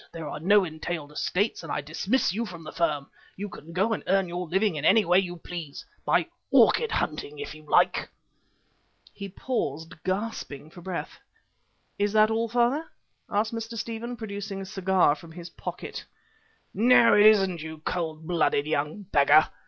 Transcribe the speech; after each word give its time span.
there 0.13 0.27
are 0.27 0.39
no 0.39 0.63
entailed 0.63 1.11
estates, 1.11 1.61
and 1.61 1.71
I 1.71 1.79
dismiss 1.81 2.33
you 2.33 2.43
from 2.47 2.63
the 2.63 2.71
firm. 2.71 3.05
You 3.35 3.47
can 3.49 3.71
go 3.71 3.93
and 3.93 4.01
earn 4.07 4.27
your 4.27 4.47
living 4.47 4.75
in 4.75 4.83
any 4.83 5.05
way 5.05 5.19
you 5.19 5.35
please, 5.35 5.85
by 6.05 6.25
orchid 6.49 6.91
hunting 6.93 7.37
if 7.37 7.53
you 7.53 7.67
like." 7.69 8.09
He 9.13 9.29
paused, 9.29 9.93
gasping 10.03 10.71
for 10.71 10.81
breath. 10.81 11.19
"Is 11.99 12.13
that 12.13 12.31
all, 12.31 12.49
father?" 12.49 12.89
asked 13.29 13.53
Mr. 13.53 13.77
Stephen, 13.77 14.17
producing 14.17 14.59
a 14.59 14.65
cigar 14.65 15.13
from 15.13 15.33
his 15.33 15.51
pocket. 15.51 16.03
"No, 16.73 17.13
it 17.13 17.27
isn't, 17.27 17.61
you 17.61 17.77
cold 17.85 18.25
blooded 18.25 18.65
young 18.65 19.03
beggar. 19.03 19.49